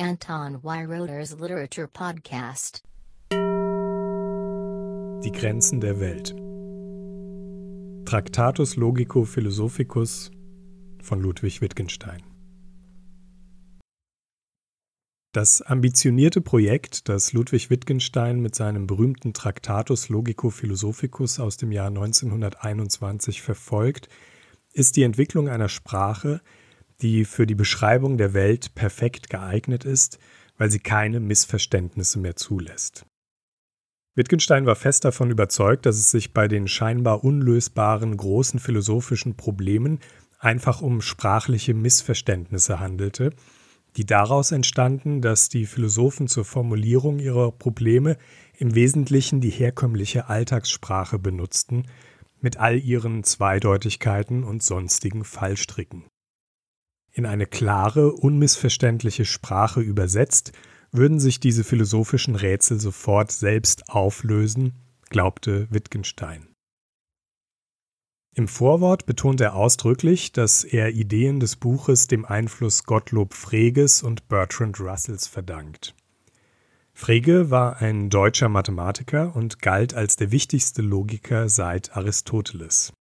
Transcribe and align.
Anton 0.00 0.62
Weiroder's 0.62 1.36
Literature 1.40 1.88
Podcast. 1.88 2.84
Die 3.32 5.32
Grenzen 5.32 5.80
der 5.80 5.98
Welt. 5.98 6.36
Tractatus 8.08 8.76
Logico 8.76 9.24
Philosophicus 9.24 10.30
von 11.02 11.20
Ludwig 11.20 11.60
Wittgenstein. 11.60 12.22
Das 15.32 15.62
ambitionierte 15.62 16.42
Projekt, 16.42 17.08
das 17.08 17.32
Ludwig 17.32 17.68
Wittgenstein 17.68 18.40
mit 18.40 18.54
seinem 18.54 18.86
berühmten 18.86 19.34
Tractatus 19.34 20.10
Logico 20.10 20.50
Philosophicus 20.50 21.40
aus 21.40 21.56
dem 21.56 21.72
Jahr 21.72 21.88
1921 21.88 23.42
verfolgt, 23.42 24.08
ist 24.72 24.94
die 24.94 25.02
Entwicklung 25.02 25.48
einer 25.48 25.68
Sprache, 25.68 26.40
die 27.00 27.24
für 27.24 27.46
die 27.46 27.54
Beschreibung 27.54 28.18
der 28.18 28.34
Welt 28.34 28.74
perfekt 28.74 29.30
geeignet 29.30 29.84
ist, 29.84 30.18
weil 30.56 30.70
sie 30.70 30.80
keine 30.80 31.20
Missverständnisse 31.20 32.18
mehr 32.18 32.36
zulässt. 32.36 33.06
Wittgenstein 34.16 34.66
war 34.66 34.74
fest 34.74 35.04
davon 35.04 35.30
überzeugt, 35.30 35.86
dass 35.86 35.96
es 35.96 36.10
sich 36.10 36.34
bei 36.34 36.48
den 36.48 36.66
scheinbar 36.66 37.22
unlösbaren 37.22 38.16
großen 38.16 38.58
philosophischen 38.58 39.36
Problemen 39.36 40.00
einfach 40.40 40.82
um 40.82 41.00
sprachliche 41.00 41.72
Missverständnisse 41.72 42.80
handelte, 42.80 43.32
die 43.96 44.04
daraus 44.04 44.50
entstanden, 44.50 45.22
dass 45.22 45.48
die 45.48 45.66
Philosophen 45.66 46.26
zur 46.26 46.44
Formulierung 46.44 47.20
ihrer 47.20 47.52
Probleme 47.52 48.18
im 48.56 48.74
Wesentlichen 48.74 49.40
die 49.40 49.50
herkömmliche 49.50 50.28
Alltagssprache 50.28 51.20
benutzten, 51.20 51.86
mit 52.40 52.56
all 52.56 52.78
ihren 52.78 53.22
Zweideutigkeiten 53.22 54.42
und 54.42 54.64
sonstigen 54.64 55.24
Fallstricken 55.24 56.04
in 57.12 57.26
eine 57.26 57.46
klare, 57.46 58.12
unmissverständliche 58.12 59.24
Sprache 59.24 59.80
übersetzt, 59.80 60.52
würden 60.92 61.20
sich 61.20 61.40
diese 61.40 61.64
philosophischen 61.64 62.34
Rätsel 62.34 62.80
sofort 62.80 63.32
selbst 63.32 63.90
auflösen, 63.90 64.72
glaubte 65.10 65.66
Wittgenstein. 65.70 66.48
Im 68.34 68.46
Vorwort 68.46 69.04
betont 69.04 69.40
er 69.40 69.56
ausdrücklich, 69.56 70.32
dass 70.32 70.62
er 70.62 70.92
Ideen 70.92 71.40
des 71.40 71.56
Buches 71.56 72.06
dem 72.06 72.24
Einfluss 72.24 72.84
Gottlob 72.84 73.34
Freges 73.34 74.02
und 74.02 74.28
Bertrand 74.28 74.78
Russells 74.78 75.26
verdankt. 75.26 75.94
Frege 76.92 77.50
war 77.50 77.78
ein 77.80 78.10
deutscher 78.10 78.48
Mathematiker 78.48 79.34
und 79.34 79.60
galt 79.60 79.94
als 79.94 80.16
der 80.16 80.30
wichtigste 80.30 80.82
Logiker 80.82 81.48
seit 81.48 81.96
Aristoteles. 81.96 82.92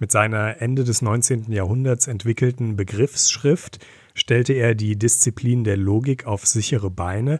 Mit 0.00 0.10
seiner 0.10 0.60
Ende 0.60 0.82
des 0.82 1.02
19. 1.02 1.52
Jahrhunderts 1.52 2.08
entwickelten 2.08 2.74
Begriffsschrift 2.74 3.78
stellte 4.14 4.52
er 4.52 4.74
die 4.74 4.98
Disziplin 4.98 5.62
der 5.62 5.76
Logik 5.76 6.26
auf 6.26 6.46
sichere 6.46 6.90
Beine 6.90 7.38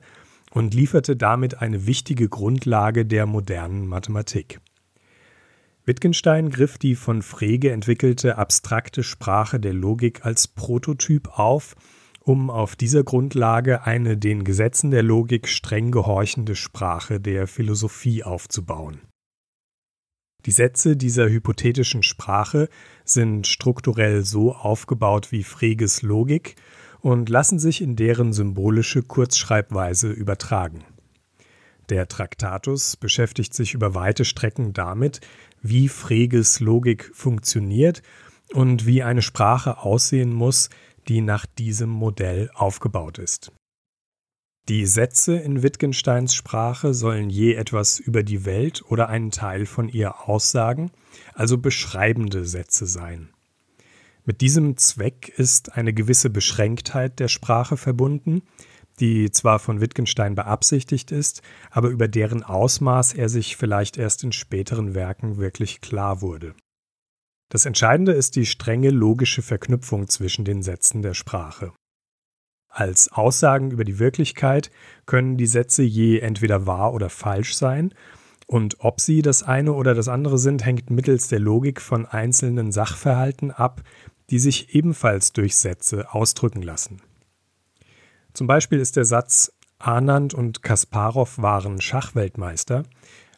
und 0.52 0.72
lieferte 0.72 1.16
damit 1.16 1.61
eine 1.61 1.86
wichtige 1.86 2.28
Grundlage 2.28 3.05
der 3.06 3.27
modernen 3.27 3.88
Mathematik. 3.88 4.61
Wittgenstein 5.84 6.48
griff 6.48 6.78
die 6.78 6.94
von 6.94 7.22
Frege 7.22 7.72
entwickelte 7.72 8.38
abstrakte 8.38 9.02
Sprache 9.02 9.58
der 9.58 9.74
Logik 9.74 10.24
als 10.24 10.46
Prototyp 10.46 11.36
auf, 11.36 11.74
um 12.20 12.50
auf 12.50 12.77
dieser 12.77 13.02
Grundlage 13.02 13.84
eine 13.84 14.16
den 14.16 14.44
Gesetzen 14.44 14.92
der 14.92 15.02
Logik 15.02 15.48
streng 15.48 15.91
gehorchende 15.91 16.55
Sprache 16.55 17.20
der 17.20 17.48
Philosophie 17.48 18.22
aufzubauen. 18.22 19.00
Die 20.47 20.50
Sätze 20.50 20.97
dieser 20.97 21.28
hypothetischen 21.28 22.03
Sprache 22.03 22.69
sind 23.05 23.47
strukturell 23.47 24.25
so 24.25 24.55
aufgebaut 24.55 25.33
wie 25.33 25.42
Freges 25.42 26.03
Logik 26.03 26.56
und 27.01 27.28
lassen 27.28 27.59
sich 27.59 27.81
in 27.81 27.97
deren 27.97 28.33
symbolische 28.33 29.03
Kurzschreibweise 29.03 30.11
übertragen. 30.11 30.84
Der 31.89 32.09
Traktatus 32.09 32.97
beschäftigt 32.97 33.55
sich 33.55 33.75
über 33.75 33.95
weite 33.95 34.25
Strecken 34.25 34.73
damit, 34.73 35.20
wie 35.62 35.89
Freges 35.89 36.61
Logik 36.61 37.11
funktioniert 37.14 38.02
und 38.52 38.86
wie 38.86 39.02
eine 39.02 39.23
Sprache 39.23 39.79
aussehen 39.79 40.33
muss, 40.33 40.70
die 41.08 41.20
nach 41.20 41.47
diesem 41.47 41.91
Modell 41.91 42.51
aufgebaut 42.55 43.18
ist. 43.18 43.52
Die 44.70 44.86
Sätze 44.86 45.36
in 45.36 45.63
Wittgensteins 45.63 46.35
Sprache 46.35 46.95
sollen 46.95 47.29
je 47.29 47.52
etwas 47.52 47.98
über 47.98 48.23
die 48.23 48.47
Welt 48.47 48.83
oder 48.89 49.11
einen 49.11 49.30
Teil 49.30 49.67
von 49.67 49.91
ihr 49.91 50.27
aussagen, 50.27 50.91
also 51.35 51.58
beschreibende 51.58 52.47
Sätze 52.47 52.86
sein. 52.86 53.29
Mit 54.24 54.41
diesem 54.41 54.79
Zweck 54.79 55.29
ist 55.36 55.74
eine 55.74 55.92
gewisse 55.92 56.30
Beschränktheit 56.30 57.20
der 57.20 57.29
Sprache 57.29 57.77
verbunden, 57.77 58.41
die 59.01 59.30
zwar 59.30 59.58
von 59.58 59.83
Wittgenstein 59.83 60.35
beabsichtigt 60.35 61.13
ist, 61.13 61.42
aber 61.70 61.91
über 61.91 62.08
deren 62.08 62.42
Ausmaß 62.42 63.13
er 63.13 63.29
sich 63.29 63.58
vielleicht 63.58 63.98
erst 63.98 64.24
in 64.24 64.33
späteren 64.33 64.95
Werken 64.95 65.36
wirklich 65.36 65.83
klar 65.83 66.23
wurde. 66.23 66.55
Das 67.51 67.67
Entscheidende 67.67 68.13
ist 68.13 68.35
die 68.35 68.47
strenge 68.47 68.89
logische 68.89 69.42
Verknüpfung 69.42 70.08
zwischen 70.08 70.47
den 70.47 70.63
Sätzen 70.63 71.03
der 71.03 71.13
Sprache. 71.13 71.73
Als 72.77 73.12
Aussagen 73.12 73.70
über 73.70 73.85
die 73.85 74.01
Wirklichkeit 74.01 74.73
können 75.07 75.36
die 75.36 75.46
Sätze 75.46 75.85
je 75.85 76.18
entweder 76.18 76.67
wahr 76.67 76.92
oder 76.92 77.08
falsch 77.08 77.55
sein, 77.55 77.95
und 78.46 78.79
ob 78.80 79.01
sie 79.01 79.23
das 79.23 79.45
eine 79.45 79.73
oder 79.73 79.95
das 79.95 80.08
andere 80.08 80.39
sind, 80.39 80.67
hängt 80.67 80.90
mittels 80.90 81.29
der 81.29 81.39
Logik 81.39 81.80
von 81.80 82.05
einzelnen 82.05 82.73
Sachverhalten 82.73 83.52
ab, 83.52 83.83
die 84.29 84.40
sich 84.40 84.74
ebenfalls 84.74 85.33
durch 85.33 85.57
Sätze 85.57 86.12
ausdrücken 86.12 86.62
lassen. 86.62 87.01
Zum 88.33 88.48
Beispiel 88.48 88.80
ist 88.80 88.96
der 88.96 89.05
Satz 89.05 89.52
Anand 89.79 90.35
und 90.35 90.64
Kasparov 90.64 91.39
waren 91.39 91.80
Schachweltmeister 91.80 92.83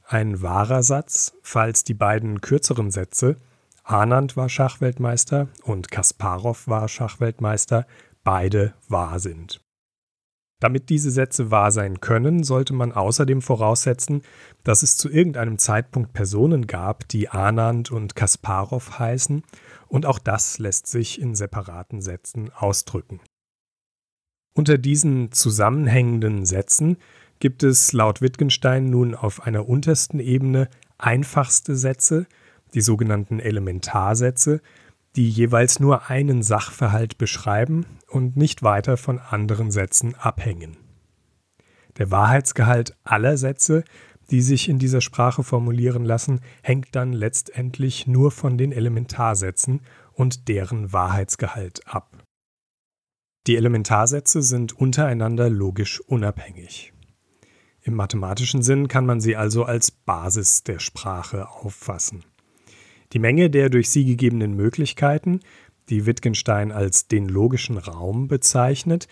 ein 0.08 0.41
wahrer 0.41 0.82
Satz, 0.82 1.34
falls 1.42 1.84
die 1.84 1.94
beiden 1.94 2.41
kürzeren 2.41 2.91
Sätze 2.91 3.36
Anand 3.84 4.36
war 4.36 4.48
Schachweltmeister 4.48 5.48
und 5.62 5.91
Kasparov 5.91 6.66
war 6.66 6.88
Schachweltmeister 6.88 7.86
beide 8.26 8.75
wahr 8.88 9.20
sind. 9.20 9.62
Damit 10.60 10.88
diese 10.88 11.12
Sätze 11.12 11.53
wahr 11.53 11.70
sein 11.70 12.00
können, 12.00 12.42
sollte 12.42 12.72
man 12.72 12.91
außerdem 12.91 13.41
voraussetzen, 13.41 14.22
dass 14.64 14.82
es 14.82 14.97
zu 14.97 15.09
irgendeinem 15.09 15.59
Zeitpunkt 15.59 16.12
Personen 16.12 16.66
gab, 16.66 17.06
die 17.09 17.28
Anand 17.28 17.92
und 17.92 18.16
Kasparov 18.16 18.98
heißen, 18.98 19.44
und 19.86 20.06
auch 20.06 20.19
das 20.19 20.59
lässt 20.59 20.88
sich 20.88 21.20
in 21.20 21.36
separaten 21.36 22.00
Sätzen 22.00 22.50
ausdrücken. 22.53 23.20
Unter 24.56 24.76
diesen 24.76 25.31
zusammenhängenden 25.31 26.47
Sätzen 26.47 26.97
gibt 27.38 27.62
es 27.62 27.92
laut 27.92 28.22
Wittgenstein 28.22 28.91
nun 28.91 29.15
auf 29.15 29.42
einer 29.42 29.69
untersten 29.69 30.19
Ebene 30.19 30.69
einfachste 30.98 31.76
Sätze, 31.76 32.26
die 32.75 32.81
sogenannten 32.81 33.38
Elementarsätze, 33.38 34.62
die 35.16 35.28
jeweils 35.28 35.81
nur 35.81 36.10
einen 36.10 36.43
Sachverhalt 36.43 37.19
beschreiben 37.19 37.87
und 38.09 38.37
nicht 38.37 38.62
weiter 38.62 38.97
von 38.97 39.19
anderen 39.19 39.71
Sätzen 39.71 40.15
abhängen. 40.15 40.77
Der 41.97 42.10
Wahrheitsgehalt 42.10 42.94
aller 43.03 43.38
Sätze, 43.38 43.82
die 44.31 44.43
sich 44.43 44.69
in 44.69 44.78
dieser 44.78 45.00
Sprache 45.00 45.43
formulieren 45.43 46.04
lassen, 46.04 46.41
hängt 46.62 46.94
dann 46.94 47.12
letztendlich 47.12 48.06
nur 48.06 48.31
von 48.31 48.59
den 48.59 48.72
Elementarsätzen 48.72 49.81
und 50.12 50.49
deren 50.49 50.93
Wahrheitsgehalt 50.93 51.87
ab. 51.87 52.22
Die 53.47 53.56
Elementarsätze 53.56 54.43
sind 54.43 54.72
untereinander 54.72 55.48
logisch 55.48 56.00
unabhängig. 56.00 56.93
Im 57.83 57.94
mathematischen 57.94 58.62
Sinn 58.62 58.88
kann 58.88 59.06
man 59.06 59.21
sie 59.21 59.37
also 59.37 59.65
als 59.65 59.93
Basis 59.93 60.65
der 60.65 60.81
Sprache 60.81 61.48
auffassen. 61.48 62.25
Die 63.12 63.18
Menge 63.18 63.50
der 63.50 63.70
durch 63.70 63.90
sie 63.90 64.04
gegebenen 64.04 64.54
Möglichkeiten, 64.54 65.40
die 65.88 66.06
Wittgenstein 66.06 66.72
als 66.72 67.08
den 67.08 67.28
logischen 67.28 67.78
Raum 67.78 68.28
bezeichnet, 68.28 69.06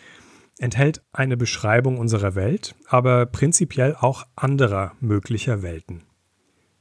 enthält 0.58 1.02
eine 1.12 1.36
Beschreibung 1.36 1.98
unserer 1.98 2.34
Welt, 2.34 2.74
aber 2.86 3.26
prinzipiell 3.26 3.96
auch 3.98 4.24
anderer 4.36 4.92
möglicher 5.00 5.62
Welten. 5.62 6.02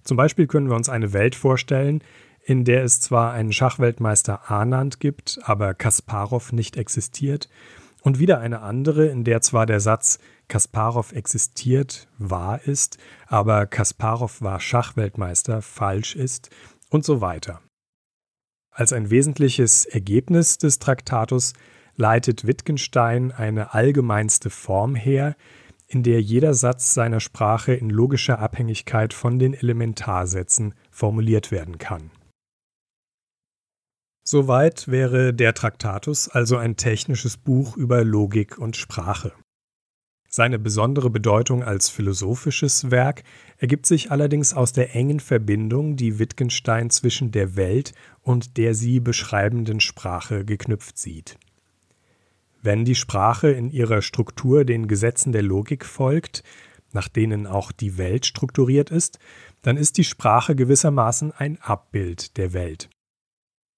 Zum 0.03 0.17
Beispiel 0.17 0.47
können 0.47 0.69
wir 0.69 0.75
uns 0.75 0.89
eine 0.89 1.13
Welt 1.13 1.35
vorstellen, 1.35 2.03
in 2.45 2.65
der 2.65 2.83
es 2.83 2.99
zwar 2.99 3.31
einen 3.31 3.53
Schachweltmeister 3.53 4.51
Anand 4.51 4.99
gibt, 4.99 5.39
aber 5.43 5.73
Kasparov 5.73 6.51
nicht 6.51 6.77
existiert, 6.77 7.49
und 8.01 8.19
wieder 8.19 8.39
eine 8.39 8.59
andere, 8.59 9.07
in 9.07 9.23
der 9.23 9.39
zwar 9.39 9.65
der 9.65 9.79
Satz 9.79 10.19
Kasparov 10.49 11.13
existiert 11.13 12.09
wahr 12.17 12.59
ist, 12.65 12.97
aber 13.27 13.65
Kasparov 13.65 14.41
war 14.41 14.59
Schachweltmeister 14.59 15.61
falsch 15.61 16.15
ist 16.15 16.49
und 16.93 17.03
so 17.03 17.21
weiter. 17.21 17.61
Als 18.71 18.93
ein 18.93 19.09
wesentliches 19.09 19.85
Ergebnis 19.85 20.57
des 20.57 20.79
Traktatus 20.79 21.53
leitet 21.95 22.47
Wittgenstein 22.47 23.31
eine 23.31 23.73
allgemeinste 23.73 24.49
Form 24.49 24.95
her, 24.95 25.35
in 25.87 26.01
der 26.01 26.21
jeder 26.21 26.53
Satz 26.53 26.93
seiner 26.93 27.19
Sprache 27.19 27.73
in 27.73 27.89
logischer 27.89 28.39
Abhängigkeit 28.39 29.13
von 29.13 29.37
den 29.37 29.53
Elementarsätzen 29.53 30.73
formuliert 30.89 31.51
werden 31.51 31.77
kann. 31.77 32.09
Soweit 34.25 34.87
wäre 34.87 35.33
der 35.33 35.53
Traktatus 35.53 36.29
also 36.29 36.57
ein 36.57 36.77
technisches 36.77 37.37
Buch 37.37 37.75
über 37.75 38.03
Logik 38.03 38.57
und 38.57 38.77
Sprache. 38.77 39.33
Seine 40.35 40.57
besondere 40.57 41.11
Bedeutung 41.11 41.63
als 41.63 41.89
philosophisches 41.89 42.89
Werk 42.89 43.23
ergibt 43.59 43.85
sich 43.85 44.09
allerdings 44.09 44.55
aus 44.55 44.73
der 44.73 44.95
engen 44.95 45.19
Verbindung, 45.19 45.95
die 45.95 46.17
Wittgenstein 46.17 46.89
zwischen 46.89 47.29
der 47.29 47.55
Welt 47.55 47.93
und 48.23 48.57
der 48.57 48.73
sie 48.73 48.99
beschreibenden 48.99 49.79
Sprache 49.79 50.43
geknüpft 50.43 50.97
sieht. 50.97 51.37
Wenn 52.63 52.83
die 52.83 52.95
Sprache 52.95 53.51
in 53.51 53.69
ihrer 53.69 54.01
Struktur 54.01 54.65
den 54.65 54.87
Gesetzen 54.87 55.33
der 55.33 55.43
Logik 55.43 55.85
folgt, 55.85 56.43
nach 56.93 57.09
denen 57.09 57.45
auch 57.45 57.71
die 57.71 57.99
Welt 57.99 58.25
strukturiert 58.25 58.89
ist, 58.89 59.19
dann 59.61 59.77
ist 59.77 59.99
die 59.99 60.03
Sprache 60.03 60.55
gewissermaßen 60.55 61.31
ein 61.31 61.61
Abbild 61.61 62.37
der 62.37 62.53
Welt. 62.53 62.89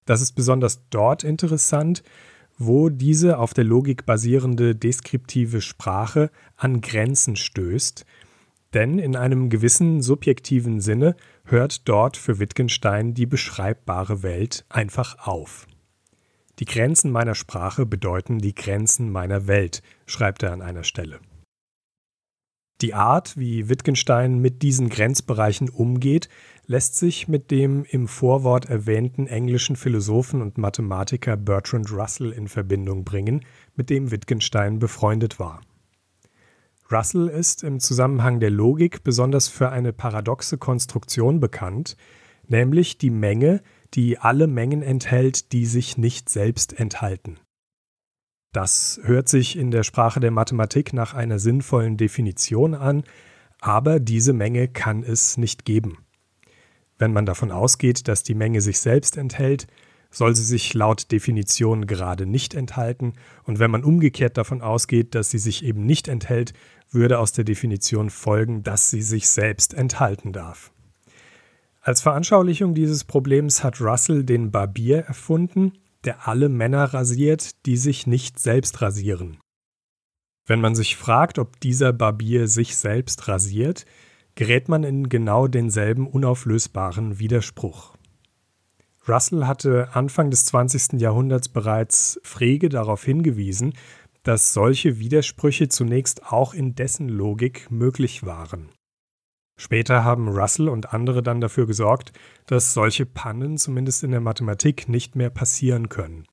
Das 0.05 0.21
ist 0.21 0.31
besonders 0.31 0.87
dort 0.89 1.25
interessant, 1.25 2.01
wo 2.57 2.89
diese 2.89 3.37
auf 3.37 3.53
der 3.53 3.63
Logik 3.63 4.05
basierende 4.05 4.75
deskriptive 4.75 5.61
Sprache 5.61 6.31
an 6.55 6.81
Grenzen 6.81 7.35
stößt, 7.35 8.05
denn 8.73 8.99
in 8.99 9.15
einem 9.15 9.49
gewissen 9.49 10.01
subjektiven 10.01 10.81
Sinne 10.81 11.15
hört 11.45 11.87
dort 11.87 12.17
für 12.17 12.39
Wittgenstein 12.39 13.13
die 13.13 13.25
beschreibbare 13.25 14.23
Welt 14.23 14.65
einfach 14.69 15.27
auf. 15.27 15.67
Die 16.59 16.65
Grenzen 16.65 17.11
meiner 17.11 17.35
Sprache 17.35 17.85
bedeuten 17.85 18.39
die 18.39 18.55
Grenzen 18.55 19.11
meiner 19.11 19.47
Welt, 19.47 19.81
schreibt 20.05 20.43
er 20.43 20.53
an 20.53 20.61
einer 20.61 20.83
Stelle. 20.83 21.19
Die 22.81 22.93
Art, 22.93 23.37
wie 23.37 23.69
Wittgenstein 23.69 24.39
mit 24.39 24.61
diesen 24.61 24.89
Grenzbereichen 24.89 25.69
umgeht, 25.69 26.27
lässt 26.67 26.97
sich 26.97 27.29
mit 27.29 27.49
dem 27.49 27.85
im 27.85 28.07
Vorwort 28.09 28.65
erwähnten 28.65 29.27
englischen 29.27 29.77
Philosophen 29.77 30.41
und 30.41 30.57
Mathematiker 30.57 31.37
Bertrand 31.37 31.89
Russell 31.91 32.31
in 32.31 32.49
Verbindung 32.49 33.05
bringen, 33.05 33.45
mit 33.75 33.89
dem 33.89 34.11
Wittgenstein 34.11 34.79
befreundet 34.79 35.39
war. 35.39 35.61
Russell 36.91 37.29
ist 37.29 37.63
im 37.63 37.79
Zusammenhang 37.79 38.41
der 38.41 38.51
Logik 38.51 39.03
besonders 39.03 39.47
für 39.47 39.69
eine 39.71 39.93
paradoxe 39.93 40.57
Konstruktion 40.57 41.39
bekannt, 41.39 41.95
nämlich 42.47 42.97
die 42.97 43.09
Menge, 43.09 43.61
die 43.93 44.17
alle 44.17 44.47
Mengen 44.47 44.81
enthält, 44.81 45.53
die 45.53 45.65
sich 45.65 45.97
nicht 45.97 46.29
selbst 46.29 46.77
enthalten. 46.77 47.39
Das 48.55 49.01
hört 49.03 49.27
sich 49.27 49.57
in 49.57 49.69
der 49.69 49.83
Sprache 49.83 50.21
der 50.21 50.31
Mathematik 50.31 50.93
nach 50.93 51.13
einer 51.13 51.39
sinnvollen 51.39 51.97
Definition 51.97 52.73
an, 52.73 53.03
aber 53.59 53.99
diese 53.99 54.31
Menge 54.31 54.69
kann 54.69 55.03
es 55.03 55.35
nicht 55.35 55.65
geben. 55.65 55.97
Wenn 56.97 57.11
man 57.11 57.25
davon 57.25 57.51
ausgeht, 57.51 58.07
dass 58.07 58.23
die 58.23 58.33
Menge 58.33 58.61
sich 58.61 58.79
selbst 58.79 59.17
enthält, 59.17 59.67
soll 60.09 60.37
sie 60.37 60.45
sich 60.45 60.73
laut 60.73 61.11
Definition 61.11 61.85
gerade 61.85 62.25
nicht 62.25 62.53
enthalten, 62.53 63.15
und 63.43 63.59
wenn 63.59 63.71
man 63.71 63.83
umgekehrt 63.83 64.37
davon 64.37 64.61
ausgeht, 64.61 65.15
dass 65.15 65.29
sie 65.29 65.39
sich 65.39 65.65
eben 65.65 65.85
nicht 65.85 66.07
enthält, 66.07 66.53
würde 66.89 67.19
aus 67.19 67.33
der 67.33 67.43
Definition 67.43 68.09
folgen, 68.09 68.63
dass 68.63 68.89
sie 68.89 69.01
sich 69.01 69.27
selbst 69.27 69.73
enthalten 69.73 70.31
darf. 70.31 70.71
Als 71.81 71.99
Veranschaulichung 71.99 72.73
dieses 72.73 73.03
Problems 73.03 73.65
hat 73.65 73.81
Russell 73.81 74.23
den 74.23 74.49
Barbier 74.49 74.99
erfunden, 74.99 75.73
der 76.05 76.27
alle 76.27 76.49
Männer 76.49 76.85
rasiert, 76.93 77.65
die 77.65 77.77
sich 77.77 78.07
nicht 78.07 78.39
selbst 78.39 78.81
rasieren. 78.81 79.37
Wenn 80.45 80.61
man 80.61 80.75
sich 80.75 80.95
fragt, 80.95 81.39
ob 81.39 81.59
dieser 81.59 81.91
Barbier 81.91 82.47
sich 82.47 82.75
selbst 82.75 83.27
rasiert, 83.27 83.85
gerät 84.35 84.69
man 84.69 84.83
in 84.83 85.09
genau 85.09 85.47
denselben 85.47 86.07
unauflösbaren 86.07 87.19
Widerspruch. 87.19 87.95
Russell 89.07 89.45
hatte 89.45 89.89
Anfang 89.93 90.29
des 90.29 90.45
20. 90.45 90.99
Jahrhunderts 90.99 91.49
bereits 91.49 92.19
Frege 92.23 92.69
darauf 92.69 93.03
hingewiesen, 93.03 93.73
dass 94.23 94.53
solche 94.53 94.99
Widersprüche 94.99 95.67
zunächst 95.67 96.31
auch 96.31 96.53
in 96.53 96.75
dessen 96.75 97.09
Logik 97.09 97.69
möglich 97.69 98.25
waren. 98.25 98.69
Später 99.57 100.03
haben 100.03 100.27
Russell 100.27 100.67
und 100.67 100.93
andere 100.93 101.23
dann 101.23 101.39
dafür 101.39 101.65
gesorgt, 101.65 102.11
dass 102.45 102.73
solche 102.73 103.05
Pannen 103.05 103.57
zumindest 103.57 104.03
in 104.03 104.11
der 104.11 104.19
Mathematik 104.19 104.89
nicht 104.89 105.15
mehr 105.15 105.29
passieren 105.29 105.89
können. 105.89 106.25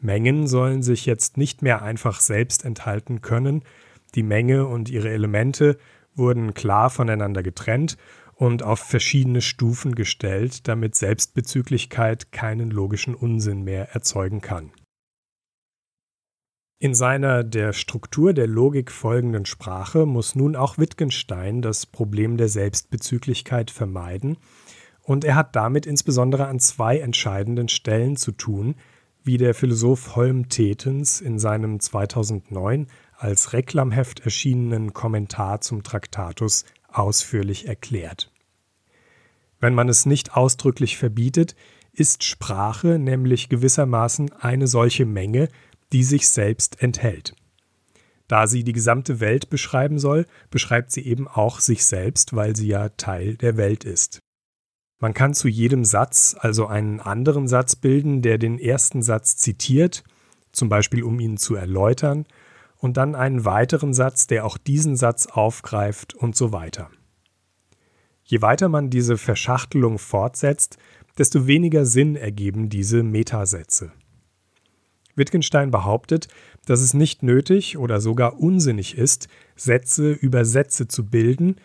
Mengen 0.00 0.46
sollen 0.46 0.82
sich 0.82 1.06
jetzt 1.06 1.38
nicht 1.38 1.62
mehr 1.62 1.82
einfach 1.82 2.20
selbst 2.20 2.64
enthalten 2.64 3.22
können, 3.22 3.64
die 4.14 4.22
Menge 4.22 4.66
und 4.66 4.90
ihre 4.90 5.10
Elemente 5.10 5.78
wurden 6.14 6.54
klar 6.54 6.90
voneinander 6.90 7.42
getrennt 7.42 7.96
und 8.34 8.62
auf 8.62 8.80
verschiedene 8.80 9.40
Stufen 9.40 9.94
gestellt, 9.94 10.68
damit 10.68 10.94
Selbstbezüglichkeit 10.94 12.30
keinen 12.32 12.70
logischen 12.70 13.14
Unsinn 13.14 13.62
mehr 13.62 13.94
erzeugen 13.94 14.40
kann. 14.40 14.72
In 16.84 16.94
seiner 16.94 17.44
der 17.44 17.72
Struktur 17.72 18.34
der 18.34 18.46
Logik 18.46 18.92
folgenden 18.92 19.46
Sprache 19.46 20.04
muss 20.04 20.34
nun 20.34 20.54
auch 20.54 20.76
Wittgenstein 20.76 21.62
das 21.62 21.86
Problem 21.86 22.36
der 22.36 22.50
Selbstbezüglichkeit 22.50 23.70
vermeiden, 23.70 24.36
und 25.02 25.24
er 25.24 25.34
hat 25.34 25.56
damit 25.56 25.86
insbesondere 25.86 26.46
an 26.46 26.60
zwei 26.60 26.98
entscheidenden 26.98 27.70
Stellen 27.70 28.18
zu 28.18 28.32
tun, 28.32 28.74
wie 29.22 29.38
der 29.38 29.54
Philosoph 29.54 30.14
Holm 30.14 30.50
Tetens 30.50 31.22
in 31.22 31.38
seinem 31.38 31.80
2009 31.80 32.88
als 33.16 33.54
Reklamheft 33.54 34.20
erschienenen 34.20 34.92
Kommentar 34.92 35.62
zum 35.62 35.84
Traktatus 35.84 36.66
ausführlich 36.92 37.66
erklärt. 37.66 38.30
Wenn 39.58 39.72
man 39.72 39.88
es 39.88 40.04
nicht 40.04 40.36
ausdrücklich 40.36 40.98
verbietet, 40.98 41.56
ist 41.94 42.24
Sprache 42.24 42.98
nämlich 42.98 43.48
gewissermaßen 43.48 44.34
eine 44.34 44.66
solche 44.66 45.06
Menge, 45.06 45.48
die 45.92 46.04
sich 46.04 46.28
selbst 46.28 46.82
enthält. 46.82 47.34
Da 48.26 48.46
sie 48.46 48.64
die 48.64 48.72
gesamte 48.72 49.20
Welt 49.20 49.50
beschreiben 49.50 49.98
soll, 49.98 50.26
beschreibt 50.50 50.90
sie 50.90 51.04
eben 51.06 51.28
auch 51.28 51.60
sich 51.60 51.84
selbst, 51.84 52.34
weil 52.34 52.56
sie 52.56 52.68
ja 52.68 52.88
Teil 52.90 53.36
der 53.36 53.56
Welt 53.56 53.84
ist. 53.84 54.20
Man 54.98 55.12
kann 55.12 55.34
zu 55.34 55.48
jedem 55.48 55.84
Satz 55.84 56.34
also 56.38 56.66
einen 56.66 57.00
anderen 57.00 57.46
Satz 57.48 57.76
bilden, 57.76 58.22
der 58.22 58.38
den 58.38 58.58
ersten 58.58 59.02
Satz 59.02 59.36
zitiert, 59.36 60.02
zum 60.52 60.68
Beispiel 60.68 61.02
um 61.02 61.20
ihn 61.20 61.36
zu 61.36 61.54
erläutern, 61.54 62.26
und 62.78 62.96
dann 62.96 63.14
einen 63.14 63.44
weiteren 63.44 63.94
Satz, 63.94 64.26
der 64.26 64.44
auch 64.44 64.58
diesen 64.58 64.96
Satz 64.96 65.26
aufgreift 65.26 66.14
und 66.14 66.36
so 66.36 66.52
weiter. 66.52 66.90
Je 68.24 68.40
weiter 68.40 68.68
man 68.68 68.90
diese 68.90 69.18
Verschachtelung 69.18 69.98
fortsetzt, 69.98 70.78
desto 71.18 71.46
weniger 71.46 71.84
Sinn 71.86 72.16
ergeben 72.16 72.68
diese 72.68 73.02
Metasätze. 73.02 73.92
Wittgenstein 75.16 75.70
behauptet, 75.70 76.28
dass 76.66 76.80
es 76.80 76.94
nicht 76.94 77.22
nötig 77.22 77.76
oder 77.78 78.00
sogar 78.00 78.40
unsinnig 78.40 78.96
ist, 78.96 79.28
Sätze 79.56 80.12
über 80.12 80.44
Sätze 80.44 80.88
zu 80.88 81.06
bilden, 81.06 81.56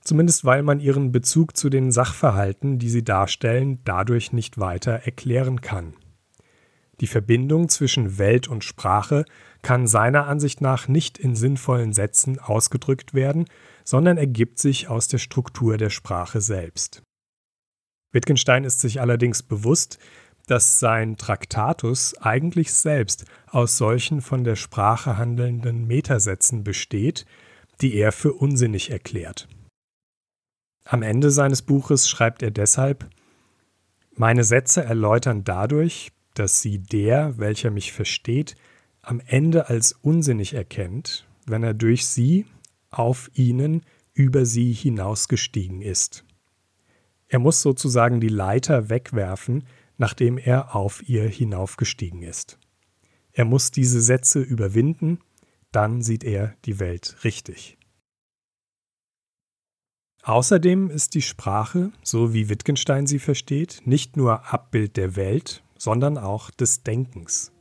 zumindest 0.00 0.44
weil 0.44 0.62
man 0.62 0.80
ihren 0.80 1.12
Bezug 1.12 1.56
zu 1.56 1.68
den 1.68 1.92
Sachverhalten, 1.92 2.78
die 2.78 2.90
sie 2.90 3.04
darstellen, 3.04 3.80
dadurch 3.84 4.32
nicht 4.32 4.58
weiter 4.58 4.92
erklären 4.92 5.60
kann. 5.60 5.94
Die 7.00 7.06
Verbindung 7.06 7.68
zwischen 7.68 8.16
Welt 8.18 8.48
und 8.48 8.64
Sprache 8.64 9.26
kann 9.60 9.86
seiner 9.86 10.26
Ansicht 10.26 10.60
nach 10.60 10.88
nicht 10.88 11.18
in 11.18 11.36
sinnvollen 11.36 11.92
Sätzen 11.92 12.38
ausgedrückt 12.38 13.12
werden, 13.12 13.46
sondern 13.84 14.16
ergibt 14.16 14.58
sich 14.58 14.88
aus 14.88 15.06
der 15.08 15.18
Struktur 15.18 15.76
der 15.76 15.90
Sprache 15.90 16.40
selbst. 16.40 17.02
Wittgenstein 18.12 18.64
ist 18.64 18.80
sich 18.80 19.00
allerdings 19.00 19.42
bewusst, 19.42 19.98
dass 20.46 20.78
sein 20.78 21.16
Traktatus 21.16 22.16
eigentlich 22.18 22.72
selbst 22.72 23.24
aus 23.48 23.76
solchen 23.76 24.20
von 24.20 24.44
der 24.44 24.56
Sprache 24.56 25.16
handelnden 25.16 25.86
Metasätzen 25.86 26.62
besteht, 26.62 27.26
die 27.80 27.94
er 27.94 28.12
für 28.12 28.32
unsinnig 28.32 28.90
erklärt. 28.90 29.48
Am 30.84 31.02
Ende 31.02 31.30
seines 31.30 31.62
Buches 31.62 32.08
schreibt 32.08 32.42
er 32.42 32.52
deshalb 32.52 33.08
Meine 34.14 34.44
Sätze 34.44 34.84
erläutern 34.84 35.42
dadurch, 35.42 36.12
dass 36.34 36.62
sie 36.62 36.78
der, 36.78 37.38
welcher 37.38 37.70
mich 37.70 37.92
versteht, 37.92 38.54
am 39.02 39.20
Ende 39.26 39.68
als 39.68 39.92
unsinnig 39.92 40.54
erkennt, 40.54 41.26
wenn 41.46 41.62
er 41.62 41.74
durch 41.74 42.06
sie, 42.06 42.46
auf 42.90 43.30
ihnen, 43.34 43.82
über 44.14 44.46
sie 44.46 44.72
hinausgestiegen 44.72 45.82
ist. 45.82 46.24
Er 47.28 47.40
muss 47.40 47.60
sozusagen 47.62 48.20
die 48.20 48.28
Leiter 48.28 48.88
wegwerfen, 48.88 49.64
nachdem 49.98 50.38
er 50.38 50.74
auf 50.74 51.08
ihr 51.08 51.28
hinaufgestiegen 51.28 52.22
ist. 52.22 52.58
Er 53.32 53.44
muss 53.44 53.70
diese 53.70 54.00
Sätze 54.00 54.40
überwinden, 54.40 55.20
dann 55.72 56.02
sieht 56.02 56.24
er 56.24 56.56
die 56.64 56.78
Welt 56.78 57.16
richtig. 57.24 57.76
Außerdem 60.22 60.90
ist 60.90 61.14
die 61.14 61.22
Sprache, 61.22 61.92
so 62.02 62.32
wie 62.32 62.48
Wittgenstein 62.48 63.06
sie 63.06 63.20
versteht, 63.20 63.82
nicht 63.84 64.16
nur 64.16 64.52
Abbild 64.52 64.96
der 64.96 65.14
Welt, 65.14 65.62
sondern 65.78 66.18
auch 66.18 66.50
des 66.50 66.82
Denkens. 66.82 67.52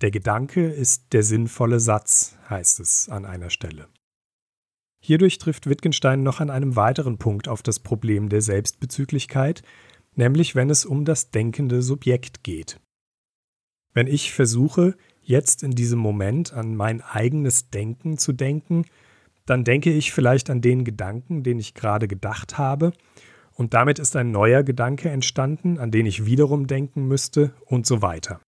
Der 0.00 0.10
Gedanke 0.10 0.68
ist 0.68 1.12
der 1.12 1.22
sinnvolle 1.22 1.80
Satz, 1.80 2.36
heißt 2.48 2.80
es 2.80 3.08
an 3.08 3.24
einer 3.24 3.50
Stelle. 3.50 3.88
Hierdurch 5.02 5.38
trifft 5.38 5.66
Wittgenstein 5.66 6.22
noch 6.22 6.40
an 6.40 6.50
einem 6.50 6.76
weiteren 6.76 7.18
Punkt 7.18 7.48
auf 7.48 7.62
das 7.62 7.78
Problem 7.80 8.28
der 8.28 8.42
Selbstbezüglichkeit, 8.42 9.62
nämlich 10.16 10.54
wenn 10.54 10.70
es 10.70 10.84
um 10.84 11.04
das 11.04 11.30
denkende 11.30 11.82
Subjekt 11.82 12.42
geht. 12.42 12.80
Wenn 13.94 14.08
ich 14.08 14.32
versuche, 14.32 14.96
jetzt 15.22 15.62
in 15.62 15.70
diesem 15.70 15.98
Moment 15.98 16.52
an 16.52 16.76
mein 16.76 17.00
eigenes 17.00 17.70
Denken 17.70 18.18
zu 18.18 18.32
denken, 18.32 18.84
dann 19.46 19.64
denke 19.64 19.92
ich 19.92 20.12
vielleicht 20.12 20.50
an 20.50 20.60
den 20.60 20.84
Gedanken, 20.84 21.42
den 21.42 21.58
ich 21.58 21.74
gerade 21.74 22.08
gedacht 22.08 22.58
habe, 22.58 22.92
und 23.54 23.72
damit 23.72 23.98
ist 23.98 24.14
ein 24.16 24.30
neuer 24.30 24.62
Gedanke 24.62 25.08
entstanden, 25.08 25.78
an 25.78 25.90
den 25.90 26.04
ich 26.04 26.26
wiederum 26.26 26.66
denken 26.66 27.08
müsste 27.08 27.54
und 27.64 27.86
so 27.86 28.02
weiter. 28.02 28.40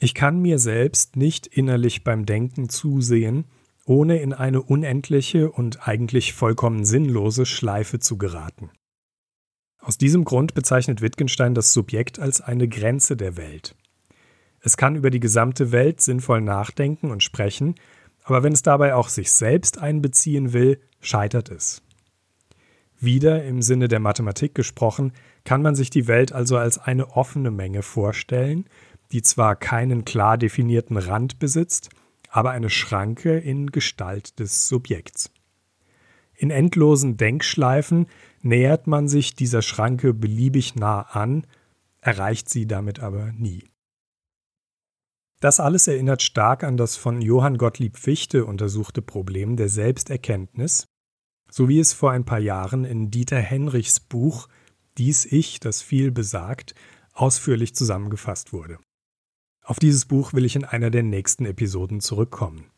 Ich 0.00 0.14
kann 0.14 0.40
mir 0.40 0.58
selbst 0.58 1.16
nicht 1.16 1.46
innerlich 1.46 2.04
beim 2.04 2.24
Denken 2.24 2.70
zusehen, 2.70 3.44
ohne 3.84 4.18
in 4.20 4.32
eine 4.32 4.62
unendliche 4.62 5.50
und 5.50 5.86
eigentlich 5.86 6.32
vollkommen 6.32 6.86
sinnlose 6.86 7.44
Schleife 7.44 7.98
zu 7.98 8.16
geraten. 8.16 8.70
Aus 9.80 9.98
diesem 9.98 10.24
Grund 10.24 10.54
bezeichnet 10.54 11.00
Wittgenstein 11.00 11.54
das 11.54 11.72
Subjekt 11.72 12.18
als 12.18 12.40
eine 12.40 12.68
Grenze 12.68 13.16
der 13.16 13.36
Welt. 13.36 13.74
Es 14.60 14.76
kann 14.76 14.96
über 14.96 15.10
die 15.10 15.20
gesamte 15.20 15.72
Welt 15.72 16.00
sinnvoll 16.00 16.40
nachdenken 16.40 17.10
und 17.10 17.22
sprechen, 17.22 17.76
aber 18.24 18.42
wenn 18.42 18.52
es 18.52 18.62
dabei 18.62 18.94
auch 18.94 19.08
sich 19.08 19.32
selbst 19.32 19.78
einbeziehen 19.78 20.52
will, 20.52 20.80
scheitert 21.00 21.50
es. 21.50 21.82
Wieder 23.00 23.44
im 23.44 23.62
Sinne 23.62 23.86
der 23.86 24.00
Mathematik 24.00 24.54
gesprochen, 24.54 25.12
kann 25.44 25.62
man 25.62 25.76
sich 25.76 25.88
die 25.88 26.08
Welt 26.08 26.32
also 26.32 26.56
als 26.56 26.78
eine 26.78 27.12
offene 27.12 27.52
Menge 27.52 27.82
vorstellen, 27.82 28.66
die 29.12 29.22
zwar 29.22 29.54
keinen 29.54 30.04
klar 30.04 30.36
definierten 30.36 30.96
Rand 30.96 31.38
besitzt, 31.38 31.90
aber 32.28 32.50
eine 32.50 32.68
Schranke 32.68 33.38
in 33.38 33.70
Gestalt 33.70 34.38
des 34.40 34.68
Subjekts. 34.68 35.30
In 36.40 36.52
endlosen 36.52 37.16
Denkschleifen 37.16 38.06
nähert 38.42 38.86
man 38.86 39.08
sich 39.08 39.34
dieser 39.34 39.60
Schranke 39.60 40.14
beliebig 40.14 40.76
nah 40.76 41.00
an, 41.02 41.44
erreicht 42.00 42.48
sie 42.48 42.68
damit 42.68 43.00
aber 43.00 43.32
nie. 43.32 43.64
Das 45.40 45.58
alles 45.58 45.88
erinnert 45.88 46.22
stark 46.22 46.62
an 46.62 46.76
das 46.76 46.96
von 46.96 47.20
Johann 47.20 47.58
Gottlieb 47.58 47.96
Fichte 47.96 48.44
untersuchte 48.44 49.02
Problem 49.02 49.56
der 49.56 49.68
Selbsterkenntnis, 49.68 50.86
so 51.50 51.68
wie 51.68 51.80
es 51.80 51.92
vor 51.92 52.12
ein 52.12 52.24
paar 52.24 52.38
Jahren 52.38 52.84
in 52.84 53.10
Dieter 53.10 53.40
Henrichs 53.40 53.98
Buch 53.98 54.48
Dies 54.96 55.24
Ich, 55.24 55.58
das 55.58 55.82
viel 55.82 56.12
besagt, 56.12 56.76
ausführlich 57.14 57.74
zusammengefasst 57.74 58.52
wurde. 58.52 58.78
Auf 59.64 59.80
dieses 59.80 60.06
Buch 60.06 60.34
will 60.34 60.44
ich 60.44 60.54
in 60.54 60.64
einer 60.64 60.90
der 60.90 61.02
nächsten 61.02 61.46
Episoden 61.46 62.00
zurückkommen. 62.00 62.70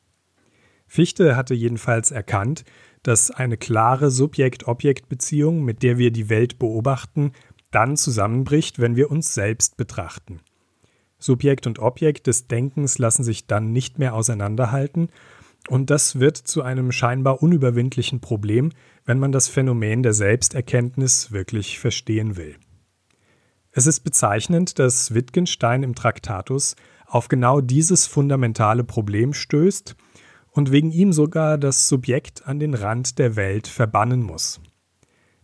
Fichte 0.87 1.37
hatte 1.37 1.55
jedenfalls 1.55 2.11
erkannt, 2.11 2.65
dass 3.03 3.31
eine 3.31 3.57
klare 3.57 4.11
Subjekt-Objekt-Beziehung, 4.11 5.65
mit 5.65 5.83
der 5.83 5.99
wir 5.99 6.11
die 6.11 6.29
Welt 6.29 6.59
beobachten, 6.59 7.33
dann 7.71 7.97
zusammenbricht, 7.97 8.79
wenn 8.79 8.97
wir 8.97 9.11
uns 9.11 9.35
selbst 9.35 9.77
betrachten. 9.77 10.41
Subjekt 11.19 11.67
und 11.67 11.79
Objekt 11.79 12.27
des 12.27 12.49
Denkens 12.49 12.99
lassen 12.99 13.25
sich 13.25 13.47
dann 13.47 13.73
nicht 13.73 13.99
mehr 13.99 14.15
auseinanderhalten 14.15 15.09
und 15.69 15.91
das 15.91 16.19
wird 16.19 16.37
zu 16.37 16.63
einem 16.63 16.91
scheinbar 16.91 17.43
unüberwindlichen 17.43 18.21
Problem, 18.21 18.73
wenn 19.05 19.19
man 19.19 19.33
das 19.33 19.49
Phänomen 19.49 20.03
der 20.03 20.15
Selbsterkenntnis 20.15 21.33
wirklich 21.33 21.79
verstehen 21.79 22.37
will. 22.37 22.57
Es 23.73 23.87
ist 23.87 24.01
bezeichnend, 24.01 24.79
dass 24.79 25.15
Wittgenstein 25.15 25.83
im 25.83 25.95
Traktatus 25.95 26.77
auf 27.07 27.29
genau 27.29 27.61
dieses 27.61 28.07
fundamentale 28.07 28.85
Problem 28.85 29.33
stößt 29.33 29.97
und 30.51 30.73
wegen 30.73 30.91
ihm 30.91 31.13
sogar 31.13 31.59
das 31.59 31.89
Subjekt 31.89 32.47
an 32.47 32.59
den 32.59 32.75
Rand 32.75 33.19
der 33.19 33.37
Welt 33.37 33.67
verbannen 33.67 34.23
muss. 34.23 34.61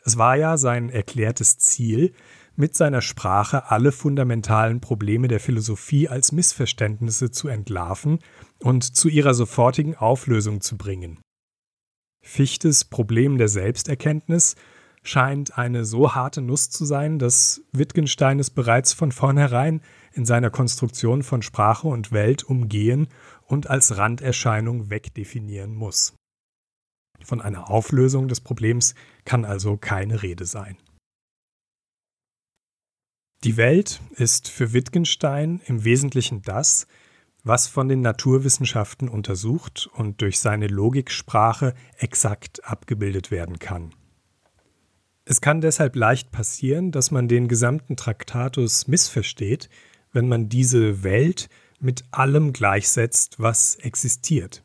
Es 0.04 0.16
war 0.16 0.36
ja 0.36 0.56
sein 0.56 0.88
erklärtes 0.88 1.58
Ziel, 1.58 2.12
mit 2.54 2.74
seiner 2.74 3.02
Sprache 3.02 3.70
alle 3.70 3.92
fundamentalen 3.92 4.80
Probleme 4.80 5.28
der 5.28 5.40
Philosophie 5.40 6.08
als 6.08 6.32
Missverständnisse 6.32 7.30
zu 7.30 7.48
entlarven 7.48 8.20
und 8.58 8.96
zu 8.96 9.08
ihrer 9.08 9.34
sofortigen 9.34 9.94
Auflösung 9.94 10.60
zu 10.60 10.78
bringen. 10.78 11.18
Fichtes 12.22 12.84
Problem 12.84 13.36
der 13.36 13.48
Selbsterkenntnis 13.48 14.56
scheint 15.06 15.56
eine 15.56 15.84
so 15.84 16.14
harte 16.14 16.42
Nuss 16.42 16.70
zu 16.70 16.84
sein, 16.84 17.18
dass 17.18 17.62
Wittgenstein 17.72 18.38
es 18.38 18.50
bereits 18.50 18.92
von 18.92 19.12
vornherein 19.12 19.80
in 20.12 20.26
seiner 20.26 20.50
Konstruktion 20.50 21.22
von 21.22 21.42
Sprache 21.42 21.86
und 21.88 22.12
Welt 22.12 22.44
umgehen 22.44 23.08
und 23.46 23.68
als 23.70 23.96
Randerscheinung 23.96 24.90
wegdefinieren 24.90 25.74
muss. 25.74 26.14
Von 27.24 27.40
einer 27.40 27.70
Auflösung 27.70 28.28
des 28.28 28.40
Problems 28.40 28.94
kann 29.24 29.44
also 29.44 29.76
keine 29.76 30.22
Rede 30.22 30.44
sein. 30.44 30.76
Die 33.44 33.56
Welt 33.56 34.00
ist 34.10 34.48
für 34.48 34.72
Wittgenstein 34.72 35.60
im 35.66 35.84
Wesentlichen 35.84 36.42
das, 36.42 36.86
was 37.44 37.68
von 37.68 37.88
den 37.88 38.00
Naturwissenschaften 38.00 39.08
untersucht 39.08 39.88
und 39.94 40.20
durch 40.20 40.40
seine 40.40 40.66
Logiksprache 40.66 41.74
exakt 41.96 42.64
abgebildet 42.64 43.30
werden 43.30 43.60
kann. 43.60 43.94
Es 45.28 45.40
kann 45.40 45.60
deshalb 45.60 45.96
leicht 45.96 46.30
passieren, 46.30 46.92
dass 46.92 47.10
man 47.10 47.26
den 47.26 47.48
gesamten 47.48 47.96
Traktatus 47.96 48.86
missversteht, 48.86 49.68
wenn 50.12 50.28
man 50.28 50.48
diese 50.48 51.02
Welt 51.02 51.48
mit 51.80 52.04
allem 52.12 52.52
gleichsetzt, 52.52 53.34
was 53.38 53.74
existiert. 53.74 54.62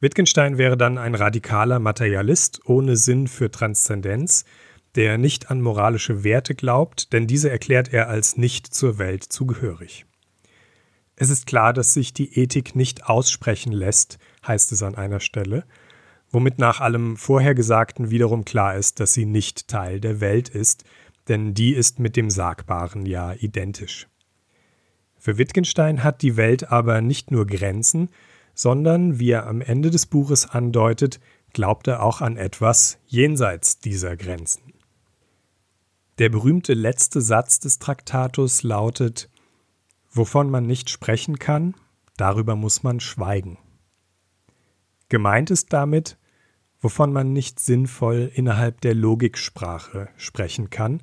Wittgenstein 0.00 0.58
wäre 0.58 0.76
dann 0.76 0.98
ein 0.98 1.14
radikaler 1.14 1.78
Materialist 1.78 2.62
ohne 2.66 2.96
Sinn 2.96 3.28
für 3.28 3.50
Transzendenz, 3.50 4.44
der 4.96 5.18
nicht 5.18 5.52
an 5.52 5.60
moralische 5.60 6.24
Werte 6.24 6.56
glaubt, 6.56 7.12
denn 7.12 7.28
diese 7.28 7.48
erklärt 7.48 7.92
er 7.92 8.08
als 8.08 8.36
nicht 8.36 8.74
zur 8.74 8.98
Welt 8.98 9.22
zugehörig. 9.22 10.04
Es 11.14 11.30
ist 11.30 11.46
klar, 11.46 11.72
dass 11.72 11.94
sich 11.94 12.12
die 12.12 12.40
Ethik 12.40 12.74
nicht 12.74 13.06
aussprechen 13.06 13.72
lässt, 13.72 14.18
heißt 14.46 14.72
es 14.72 14.82
an 14.82 14.96
einer 14.96 15.20
Stelle, 15.20 15.64
womit 16.30 16.58
nach 16.58 16.80
allem 16.80 17.16
Vorhergesagten 17.16 18.10
wiederum 18.10 18.44
klar 18.44 18.76
ist, 18.76 19.00
dass 19.00 19.14
sie 19.14 19.26
nicht 19.26 19.68
Teil 19.68 20.00
der 20.00 20.20
Welt 20.20 20.48
ist, 20.48 20.84
denn 21.28 21.54
die 21.54 21.74
ist 21.74 21.98
mit 21.98 22.16
dem 22.16 22.30
Sagbaren 22.30 23.06
ja 23.06 23.32
identisch. 23.34 24.08
Für 25.16 25.36
Wittgenstein 25.38 26.04
hat 26.04 26.22
die 26.22 26.36
Welt 26.36 26.70
aber 26.70 27.00
nicht 27.00 27.30
nur 27.30 27.46
Grenzen, 27.46 28.08
sondern, 28.54 29.18
wie 29.18 29.30
er 29.30 29.46
am 29.46 29.60
Ende 29.60 29.90
des 29.90 30.06
Buches 30.06 30.48
andeutet, 30.48 31.20
glaubt 31.52 31.86
er 31.86 32.02
auch 32.02 32.20
an 32.20 32.36
etwas 32.36 32.98
jenseits 33.06 33.78
dieser 33.78 34.16
Grenzen. 34.16 34.72
Der 36.18 36.28
berühmte 36.28 36.74
letzte 36.74 37.20
Satz 37.20 37.60
des 37.60 37.78
Traktatus 37.78 38.62
lautet 38.62 39.28
Wovon 40.10 40.50
man 40.50 40.66
nicht 40.66 40.90
sprechen 40.90 41.38
kann, 41.38 41.74
darüber 42.16 42.56
muss 42.56 42.82
man 42.82 42.98
schweigen. 42.98 43.58
Gemeint 45.08 45.50
ist 45.50 45.72
damit, 45.72 46.17
wovon 46.80 47.12
man 47.12 47.32
nicht 47.32 47.60
sinnvoll 47.60 48.30
innerhalb 48.34 48.80
der 48.80 48.94
Logiksprache 48.94 50.08
sprechen 50.16 50.70
kann, 50.70 51.02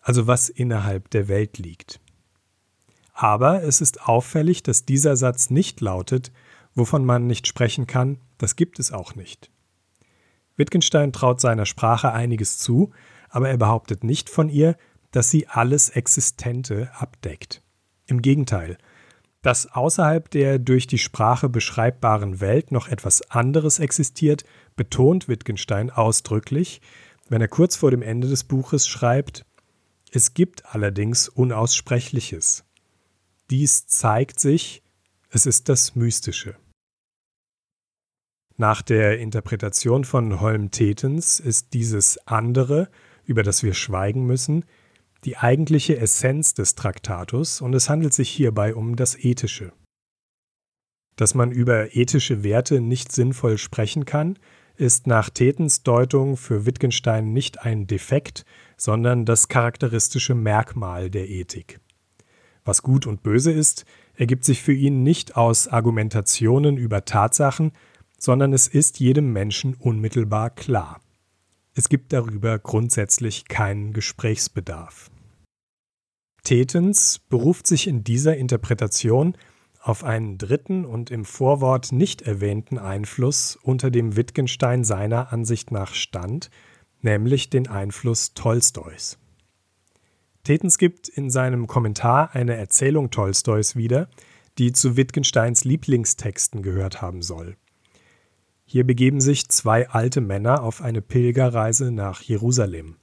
also 0.00 0.26
was 0.26 0.48
innerhalb 0.48 1.10
der 1.10 1.28
Welt 1.28 1.58
liegt. 1.58 2.00
Aber 3.12 3.62
es 3.62 3.80
ist 3.80 4.02
auffällig, 4.02 4.62
dass 4.62 4.84
dieser 4.84 5.16
Satz 5.16 5.50
nicht 5.50 5.80
lautet, 5.80 6.32
wovon 6.74 7.04
man 7.04 7.26
nicht 7.26 7.46
sprechen 7.46 7.86
kann, 7.86 8.18
das 8.38 8.56
gibt 8.56 8.78
es 8.78 8.92
auch 8.92 9.14
nicht. 9.14 9.50
Wittgenstein 10.56 11.12
traut 11.12 11.40
seiner 11.40 11.66
Sprache 11.66 12.12
einiges 12.12 12.58
zu, 12.58 12.92
aber 13.28 13.48
er 13.48 13.56
behauptet 13.56 14.04
nicht 14.04 14.30
von 14.30 14.48
ihr, 14.48 14.76
dass 15.10 15.30
sie 15.30 15.48
alles 15.48 15.90
Existente 15.90 16.90
abdeckt. 16.94 17.62
Im 18.06 18.22
Gegenteil, 18.22 18.78
dass 19.46 19.72
außerhalb 19.72 20.28
der 20.28 20.58
durch 20.58 20.88
die 20.88 20.98
Sprache 20.98 21.48
beschreibbaren 21.48 22.40
Welt 22.40 22.72
noch 22.72 22.88
etwas 22.88 23.30
anderes 23.30 23.78
existiert, 23.78 24.42
betont 24.74 25.28
Wittgenstein 25.28 25.88
ausdrücklich, 25.88 26.80
wenn 27.28 27.40
er 27.40 27.46
kurz 27.46 27.76
vor 27.76 27.92
dem 27.92 28.02
Ende 28.02 28.26
des 28.26 28.42
Buches 28.42 28.88
schreibt, 28.88 29.46
es 30.10 30.34
gibt 30.34 30.74
allerdings 30.74 31.28
Unaussprechliches. 31.28 32.64
Dies 33.48 33.86
zeigt 33.86 34.40
sich, 34.40 34.82
es 35.30 35.46
ist 35.46 35.68
das 35.68 35.94
Mystische. 35.94 36.56
Nach 38.56 38.82
der 38.82 39.20
Interpretation 39.20 40.02
von 40.02 40.40
Holm-Tetens 40.40 41.38
ist 41.38 41.72
dieses 41.72 42.18
andere 42.26 42.88
über 43.26 43.44
das 43.44 43.62
wir 43.62 43.74
schweigen 43.74 44.26
müssen, 44.26 44.64
die 45.26 45.36
eigentliche 45.36 45.98
Essenz 45.98 46.54
des 46.54 46.76
Traktatus 46.76 47.60
und 47.60 47.74
es 47.74 47.90
handelt 47.90 48.14
sich 48.14 48.30
hierbei 48.30 48.76
um 48.76 48.94
das 48.94 49.16
Ethische. 49.16 49.72
Dass 51.16 51.34
man 51.34 51.50
über 51.50 51.96
ethische 51.96 52.44
Werte 52.44 52.80
nicht 52.80 53.10
sinnvoll 53.10 53.58
sprechen 53.58 54.04
kann, 54.04 54.38
ist 54.76 55.08
nach 55.08 55.28
Tetens 55.30 55.82
Deutung 55.82 56.36
für 56.36 56.64
Wittgenstein 56.64 57.32
nicht 57.32 57.62
ein 57.62 57.88
Defekt, 57.88 58.44
sondern 58.76 59.24
das 59.24 59.48
charakteristische 59.48 60.34
Merkmal 60.34 61.10
der 61.10 61.28
Ethik. 61.28 61.80
Was 62.64 62.82
gut 62.82 63.06
und 63.06 63.24
böse 63.24 63.50
ist, 63.50 63.84
ergibt 64.14 64.44
sich 64.44 64.62
für 64.62 64.74
ihn 64.74 65.02
nicht 65.02 65.36
aus 65.36 65.66
Argumentationen 65.66 66.76
über 66.76 67.04
Tatsachen, 67.04 67.72
sondern 68.18 68.52
es 68.52 68.68
ist 68.68 69.00
jedem 69.00 69.32
Menschen 69.32 69.74
unmittelbar 69.74 70.50
klar. 70.50 71.00
Es 71.74 71.88
gibt 71.88 72.12
darüber 72.12 72.58
grundsätzlich 72.58 73.48
keinen 73.48 73.92
Gesprächsbedarf. 73.92 75.10
Tetens 76.46 77.18
beruft 77.18 77.66
sich 77.66 77.88
in 77.88 78.04
dieser 78.04 78.36
Interpretation 78.36 79.36
auf 79.80 80.04
einen 80.04 80.38
dritten 80.38 80.84
und 80.84 81.10
im 81.10 81.24
Vorwort 81.24 81.90
nicht 81.90 82.22
erwähnten 82.22 82.78
Einfluss 82.78 83.58
unter 83.60 83.90
dem 83.90 84.14
Wittgenstein 84.14 84.84
seiner 84.84 85.32
Ansicht 85.32 85.72
nach 85.72 85.92
stand, 85.92 86.52
nämlich 87.02 87.50
den 87.50 87.66
Einfluss 87.66 88.32
Tolstois. 88.34 89.18
Tetens 90.44 90.78
gibt 90.78 91.08
in 91.08 91.30
seinem 91.30 91.66
Kommentar 91.66 92.36
eine 92.36 92.54
Erzählung 92.54 93.10
Tolstois 93.10 93.74
wieder, 93.74 94.08
die 94.56 94.70
zu 94.70 94.96
Wittgensteins 94.96 95.64
Lieblingstexten 95.64 96.62
gehört 96.62 97.02
haben 97.02 97.22
soll. 97.22 97.56
Hier 98.64 98.86
begeben 98.86 99.20
sich 99.20 99.48
zwei 99.48 99.88
alte 99.88 100.20
Männer 100.20 100.62
auf 100.62 100.80
eine 100.80 101.02
Pilgerreise 101.02 101.90
nach 101.90 102.22
Jerusalem. 102.22 102.98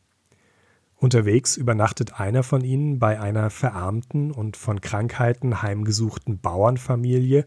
Unterwegs 1.04 1.58
übernachtet 1.58 2.22
einer 2.22 2.44
von 2.44 2.64
ihnen 2.64 2.98
bei 2.98 3.20
einer 3.20 3.50
verarmten 3.50 4.32
und 4.32 4.56
von 4.56 4.80
Krankheiten 4.80 5.62
heimgesuchten 5.62 6.40
Bauernfamilie 6.40 7.46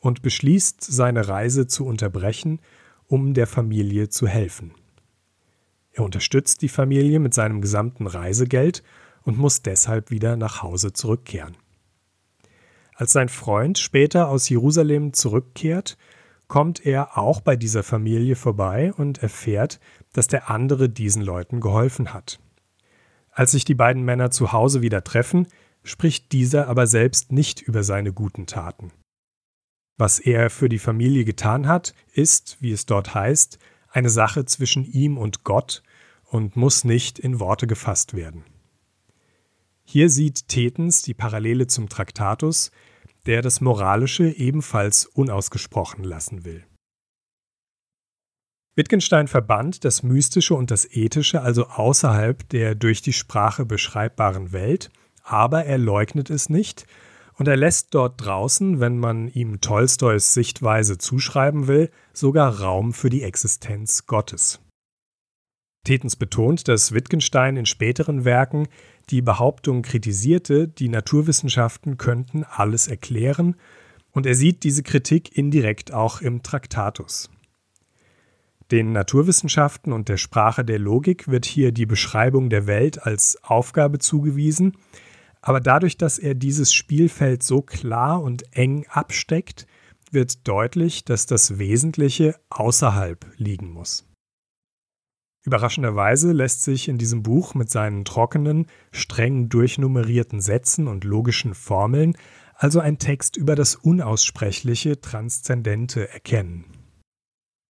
und 0.00 0.20
beschließt, 0.20 0.84
seine 0.84 1.26
Reise 1.26 1.66
zu 1.66 1.86
unterbrechen, 1.86 2.60
um 3.06 3.32
der 3.32 3.46
Familie 3.46 4.10
zu 4.10 4.28
helfen. 4.28 4.74
Er 5.92 6.04
unterstützt 6.04 6.60
die 6.60 6.68
Familie 6.68 7.18
mit 7.18 7.32
seinem 7.32 7.62
gesamten 7.62 8.06
Reisegeld 8.06 8.82
und 9.22 9.38
muss 9.38 9.62
deshalb 9.62 10.10
wieder 10.10 10.36
nach 10.36 10.62
Hause 10.62 10.92
zurückkehren. 10.92 11.56
Als 12.94 13.12
sein 13.14 13.30
Freund 13.30 13.78
später 13.78 14.28
aus 14.28 14.50
Jerusalem 14.50 15.14
zurückkehrt, 15.14 15.96
kommt 16.46 16.84
er 16.84 17.16
auch 17.16 17.40
bei 17.40 17.56
dieser 17.56 17.84
Familie 17.84 18.36
vorbei 18.36 18.92
und 18.92 19.22
erfährt, 19.22 19.80
dass 20.12 20.26
der 20.26 20.50
andere 20.50 20.90
diesen 20.90 21.22
Leuten 21.22 21.60
geholfen 21.60 22.12
hat. 22.12 22.38
Als 23.38 23.52
sich 23.52 23.64
die 23.64 23.76
beiden 23.76 24.02
Männer 24.02 24.32
zu 24.32 24.50
Hause 24.50 24.82
wieder 24.82 25.04
treffen, 25.04 25.46
spricht 25.84 26.32
dieser 26.32 26.66
aber 26.66 26.88
selbst 26.88 27.30
nicht 27.30 27.62
über 27.62 27.84
seine 27.84 28.12
guten 28.12 28.46
Taten. 28.46 28.90
Was 29.96 30.18
er 30.18 30.50
für 30.50 30.68
die 30.68 30.80
Familie 30.80 31.24
getan 31.24 31.68
hat, 31.68 31.94
ist, 32.12 32.56
wie 32.58 32.72
es 32.72 32.84
dort 32.84 33.14
heißt, 33.14 33.60
eine 33.90 34.10
Sache 34.10 34.44
zwischen 34.44 34.84
ihm 34.84 35.16
und 35.16 35.44
Gott 35.44 35.84
und 36.24 36.56
muss 36.56 36.82
nicht 36.82 37.20
in 37.20 37.38
Worte 37.38 37.68
gefasst 37.68 38.12
werden. 38.12 38.42
Hier 39.84 40.10
sieht 40.10 40.48
Tetens 40.48 41.02
die 41.02 41.14
Parallele 41.14 41.68
zum 41.68 41.88
Traktatus, 41.88 42.72
der 43.26 43.40
das 43.40 43.60
Moralische 43.60 44.30
ebenfalls 44.30 45.06
unausgesprochen 45.06 46.02
lassen 46.02 46.44
will. 46.44 46.64
Wittgenstein 48.78 49.26
verband 49.26 49.84
das 49.84 50.04
Mystische 50.04 50.54
und 50.54 50.70
das 50.70 50.86
Ethische 50.92 51.42
also 51.42 51.66
außerhalb 51.66 52.48
der 52.50 52.76
durch 52.76 53.02
die 53.02 53.12
Sprache 53.12 53.66
beschreibbaren 53.66 54.52
Welt, 54.52 54.90
aber 55.24 55.64
er 55.64 55.78
leugnet 55.78 56.30
es 56.30 56.48
nicht 56.48 56.86
und 57.34 57.48
er 57.48 57.56
lässt 57.56 57.92
dort 57.92 58.24
draußen, 58.24 58.78
wenn 58.78 58.96
man 59.00 59.26
ihm 59.26 59.60
Tolstois 59.60 60.32
Sichtweise 60.32 60.96
zuschreiben 60.96 61.66
will, 61.66 61.90
sogar 62.12 62.60
Raum 62.60 62.92
für 62.92 63.10
die 63.10 63.24
Existenz 63.24 64.06
Gottes. 64.06 64.60
Tetens 65.84 66.14
betont, 66.14 66.68
dass 66.68 66.92
Wittgenstein 66.92 67.56
in 67.56 67.66
späteren 67.66 68.24
Werken 68.24 68.68
die 69.10 69.22
Behauptung 69.22 69.82
kritisierte, 69.82 70.68
die 70.68 70.88
Naturwissenschaften 70.88 71.98
könnten 71.98 72.44
alles 72.44 72.86
erklären, 72.86 73.56
und 74.12 74.24
er 74.24 74.36
sieht 74.36 74.62
diese 74.62 74.84
Kritik 74.84 75.36
indirekt 75.36 75.92
auch 75.92 76.20
im 76.20 76.44
Traktatus. 76.44 77.28
Den 78.70 78.92
Naturwissenschaften 78.92 79.92
und 79.92 80.08
der 80.08 80.18
Sprache 80.18 80.64
der 80.64 80.78
Logik 80.78 81.28
wird 81.28 81.46
hier 81.46 81.72
die 81.72 81.86
Beschreibung 81.86 82.50
der 82.50 82.66
Welt 82.66 83.02
als 83.02 83.42
Aufgabe 83.42 83.98
zugewiesen, 83.98 84.76
aber 85.40 85.60
dadurch, 85.60 85.96
dass 85.96 86.18
er 86.18 86.34
dieses 86.34 86.74
Spielfeld 86.74 87.42
so 87.42 87.62
klar 87.62 88.22
und 88.22 88.44
eng 88.54 88.86
absteckt, 88.88 89.66
wird 90.10 90.46
deutlich, 90.46 91.04
dass 91.04 91.26
das 91.26 91.58
Wesentliche 91.58 92.34
außerhalb 92.50 93.24
liegen 93.36 93.70
muss. 93.70 94.04
Überraschenderweise 95.44 96.32
lässt 96.32 96.62
sich 96.62 96.88
in 96.88 96.98
diesem 96.98 97.22
Buch 97.22 97.54
mit 97.54 97.70
seinen 97.70 98.04
trockenen, 98.04 98.66
streng 98.92 99.48
durchnummerierten 99.48 100.40
Sätzen 100.40 100.88
und 100.88 101.04
logischen 101.04 101.54
Formeln 101.54 102.16
also 102.54 102.80
ein 102.80 102.98
Text 102.98 103.36
über 103.36 103.54
das 103.54 103.76
Unaussprechliche, 103.76 105.00
Transzendente 105.00 106.10
erkennen. 106.10 106.64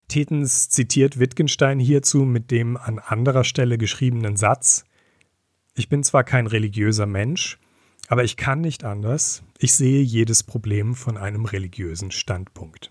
Tetens 0.09 0.71
zitiert 0.71 1.19
Wittgenstein 1.19 1.79
hierzu 1.79 2.25
mit 2.25 2.51
dem 2.51 2.77
an 2.77 2.99
anderer 2.99 3.45
Stelle 3.45 3.77
geschriebenen 3.77 4.37
Satz 4.37 4.85
Ich 5.75 5.89
bin 5.89 6.03
zwar 6.03 6.25
kein 6.25 6.47
religiöser 6.47 7.07
Mensch, 7.07 7.59
aber 8.09 8.25
ich 8.25 8.39
kann 8.39 8.63
nicht 8.63 8.85
anders, 8.85 9.43
ich 9.59 9.75
sehe 9.75 10.01
jedes 10.01 10.43
Problem 10.43 10.95
von 10.95 11.19
einem 11.19 11.45
religiösen 11.45 12.11
Standpunkt. 12.11 12.91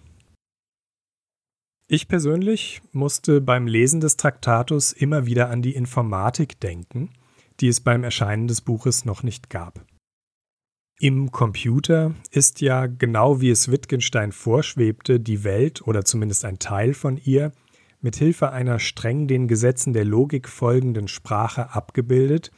Ich 1.90 2.08
persönlich 2.08 2.82
musste 2.92 3.42
beim 3.42 3.66
Lesen 3.66 4.00
des 4.00 4.18
Traktatus 4.18 4.92
immer 4.92 5.26
wieder 5.26 5.50
an 5.50 5.62
die 5.62 5.74
Informatik 5.74 6.60
denken, 6.60 7.10
die 7.60 7.68
es 7.68 7.80
beim 7.80 8.04
Erscheinen 8.04 8.48
des 8.48 8.62
Buches 8.62 9.06
noch 9.06 9.24
nicht 9.24 9.50
gab. 9.50 9.86
Im 11.00 11.32
Computer 11.32 12.16
ist 12.32 12.60
ja, 12.60 12.88
genau 12.88 13.40
wie 13.40 13.52
es 13.52 13.70
Wittgenstein 13.70 14.32
vorschwebte, 14.32 15.20
die 15.20 15.44
Welt 15.44 15.84
oder 15.86 16.04
zumindest 16.04 16.44
ein 16.44 16.58
Teil 16.58 16.96
von 16.96 17.18
ihr 17.18 17.52
mit 18.02 18.16
Hilfe 18.16 18.52
einer 18.52 18.80
streng 18.80 19.28
den 19.28 19.48
Gesetzen 19.48 19.94
der 19.94 20.06
Logik 20.06 20.50
folgenden 20.50 21.08
Sprache 21.08 21.76
abgebildet 21.76 22.52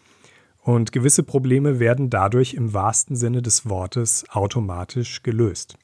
und 0.62 0.94
gewisse 0.94 1.24
Probleme 1.24 1.80
werden 1.80 2.10
dadurch 2.10 2.54
im 2.54 2.74
wahrsten 2.74 3.18
Sinne 3.18 3.42
des 3.42 3.68
Wortes 3.68 4.26
automatisch 4.30 5.22
gelöst. 5.22 5.78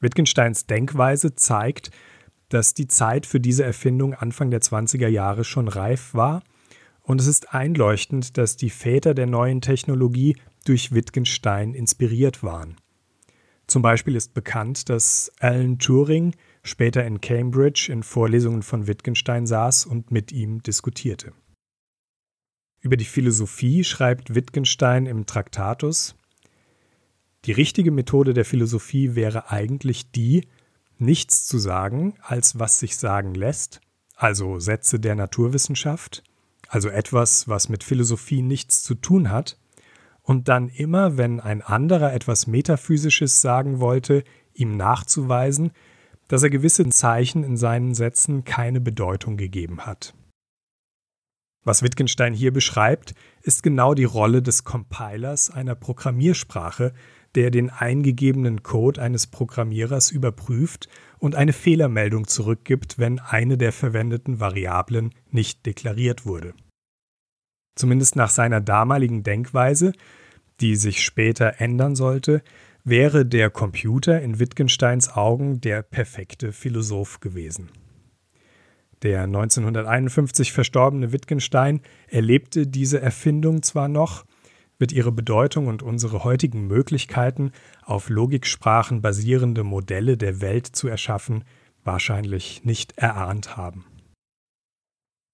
Wittgensteins 0.00 0.64
Denkweise 0.64 1.34
zeigt, 1.34 1.90
dass 2.48 2.72
die 2.72 2.88
Zeit 2.88 3.26
für 3.26 3.38
diese 3.38 3.64
Erfindung 3.64 4.14
Anfang 4.14 4.50
der 4.50 4.62
20er 4.62 5.08
Jahre 5.08 5.44
schon 5.44 5.68
reif 5.68 6.14
war 6.14 6.42
und 7.02 7.20
es 7.20 7.26
ist 7.26 7.52
einleuchtend, 7.52 8.38
dass 8.38 8.56
die 8.56 8.70
Väter 8.70 9.12
der 9.12 9.26
neuen 9.26 9.60
Technologie 9.60 10.36
durch 10.64 10.92
Wittgenstein 10.92 11.74
inspiriert 11.74 12.42
waren. 12.42 12.76
Zum 13.66 13.82
Beispiel 13.82 14.16
ist 14.16 14.34
bekannt, 14.34 14.88
dass 14.88 15.30
Alan 15.38 15.78
Turing 15.78 16.34
später 16.62 17.04
in 17.04 17.20
Cambridge 17.20 17.88
in 17.90 18.02
Vorlesungen 18.02 18.62
von 18.62 18.86
Wittgenstein 18.86 19.46
saß 19.46 19.86
und 19.86 20.10
mit 20.10 20.32
ihm 20.32 20.62
diskutierte. 20.62 21.32
Über 22.80 22.96
die 22.96 23.04
Philosophie 23.04 23.84
schreibt 23.84 24.34
Wittgenstein 24.34 25.06
im 25.06 25.26
Traktatus 25.26 26.16
Die 27.44 27.52
richtige 27.52 27.90
Methode 27.90 28.34
der 28.34 28.44
Philosophie 28.44 29.14
wäre 29.14 29.50
eigentlich 29.50 30.10
die, 30.10 30.48
nichts 30.98 31.46
zu 31.46 31.58
sagen, 31.58 32.14
als 32.22 32.58
was 32.58 32.78
sich 32.78 32.96
sagen 32.96 33.34
lässt, 33.34 33.80
also 34.16 34.58
Sätze 34.58 34.98
der 34.98 35.14
Naturwissenschaft, 35.14 36.24
also 36.68 36.88
etwas, 36.88 37.48
was 37.48 37.68
mit 37.68 37.84
Philosophie 37.84 38.42
nichts 38.42 38.82
zu 38.82 38.94
tun 38.94 39.30
hat, 39.30 39.58
und 40.30 40.46
dann 40.46 40.68
immer, 40.68 41.16
wenn 41.16 41.40
ein 41.40 41.60
anderer 41.60 42.12
etwas 42.12 42.46
Metaphysisches 42.46 43.40
sagen 43.40 43.80
wollte, 43.80 44.22
ihm 44.54 44.76
nachzuweisen, 44.76 45.72
dass 46.28 46.44
er 46.44 46.50
gewissen 46.50 46.92
Zeichen 46.92 47.42
in 47.42 47.56
seinen 47.56 47.94
Sätzen 47.94 48.44
keine 48.44 48.80
Bedeutung 48.80 49.36
gegeben 49.36 49.86
hat. 49.86 50.14
Was 51.64 51.82
Wittgenstein 51.82 52.32
hier 52.32 52.52
beschreibt, 52.52 53.16
ist 53.42 53.64
genau 53.64 53.92
die 53.92 54.04
Rolle 54.04 54.40
des 54.40 54.62
Compilers 54.62 55.50
einer 55.50 55.74
Programmiersprache, 55.74 56.92
der 57.34 57.50
den 57.50 57.68
eingegebenen 57.68 58.62
Code 58.62 59.02
eines 59.02 59.26
Programmierers 59.26 60.12
überprüft 60.12 60.88
und 61.18 61.34
eine 61.34 61.52
Fehlermeldung 61.52 62.28
zurückgibt, 62.28 63.00
wenn 63.00 63.18
eine 63.18 63.58
der 63.58 63.72
verwendeten 63.72 64.38
Variablen 64.38 65.12
nicht 65.32 65.66
deklariert 65.66 66.24
wurde. 66.24 66.54
Zumindest 67.74 68.14
nach 68.14 68.30
seiner 68.30 68.60
damaligen 68.60 69.24
Denkweise, 69.24 69.92
die 70.60 70.76
sich 70.76 71.02
später 71.02 71.60
ändern 71.60 71.94
sollte, 71.94 72.42
wäre 72.84 73.26
der 73.26 73.50
Computer 73.50 74.20
in 74.20 74.38
Wittgensteins 74.38 75.10
Augen 75.10 75.60
der 75.60 75.82
perfekte 75.82 76.52
Philosoph 76.52 77.20
gewesen. 77.20 77.70
Der 79.02 79.22
1951 79.22 80.52
verstorbene 80.52 81.12
Wittgenstein 81.12 81.80
erlebte 82.08 82.66
diese 82.66 83.00
Erfindung 83.00 83.62
zwar 83.62 83.88
noch, 83.88 84.24
wird 84.78 84.92
ihre 84.92 85.12
Bedeutung 85.12 85.68
und 85.68 85.82
unsere 85.82 86.24
heutigen 86.24 86.66
Möglichkeiten, 86.66 87.52
auf 87.82 88.08
Logiksprachen 88.08 89.02
basierende 89.02 89.62
Modelle 89.62 90.16
der 90.16 90.40
Welt 90.40 90.66
zu 90.66 90.88
erschaffen, 90.88 91.44
wahrscheinlich 91.84 92.64
nicht 92.64 92.98
erahnt 92.98 93.56
haben. 93.56 93.84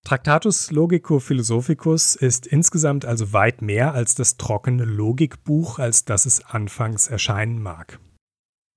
Tractatus 0.07 0.71
Logico 0.71 1.19
Philosophicus 1.19 2.15
ist 2.15 2.47
insgesamt 2.47 3.05
also 3.05 3.33
weit 3.33 3.61
mehr 3.61 3.93
als 3.93 4.15
das 4.15 4.37
trockene 4.37 4.85
Logikbuch, 4.85 5.81
als 5.81 6.05
das 6.05 6.27
es 6.27 6.45
anfangs 6.45 7.09
erscheinen 7.09 7.61
mag. 7.61 7.99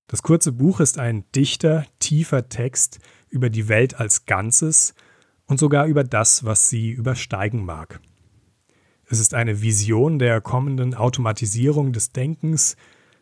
Das 0.08 0.24
kurze 0.24 0.50
Buch 0.50 0.80
ist 0.80 0.98
ein 0.98 1.22
dichter, 1.36 1.86
tiefer 2.00 2.48
Text 2.48 2.98
über 3.28 3.48
die 3.48 3.68
Welt 3.68 4.00
als 4.00 4.26
Ganzes 4.26 4.96
und 5.46 5.60
sogar 5.60 5.86
über 5.86 6.02
das, 6.02 6.42
was 6.42 6.68
sie 6.68 6.90
übersteigen 6.90 7.64
mag. 7.64 8.00
Es 9.06 9.20
ist 9.20 9.32
eine 9.32 9.62
Vision 9.62 10.18
der 10.18 10.40
kommenden 10.40 10.96
Automatisierung 10.96 11.92
des 11.92 12.10
Denkens, 12.10 12.74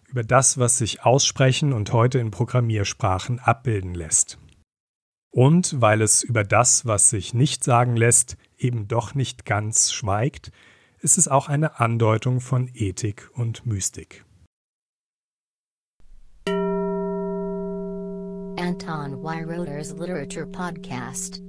über 0.09 0.23
das, 0.23 0.57
was 0.57 0.79
sich 0.79 1.05
aussprechen 1.05 1.75
und 1.75 1.93
heute 1.93 2.21
in 2.21 2.31
Programmiersprachen 2.31 3.39
abbilden 3.39 3.93
lässt. 3.93 4.39
Und 5.31 5.81
weil 5.81 6.01
es 6.03 6.23
über 6.23 6.45
das, 6.45 6.87
was 6.87 7.11
sich 7.11 7.35
nicht 7.35 7.63
sagen 7.63 7.97
lässt, 7.97 8.37
eben 8.57 8.89
doch 8.89 9.15
nicht 9.15 9.45
ganz 9.45 9.93
schweigt, 9.93 10.51
ist 11.01 11.19
es 11.19 11.29
auch 11.29 11.49
eine 11.49 11.79
Andeutung 11.81 12.41
von 12.41 12.69
Ethik 12.75 13.31
und 13.35 13.67
Mystik. 13.67 14.25
Anton 18.59 19.23
Weiroder's 19.23 19.93
Literature 19.93 20.47
Podcast 20.47 21.43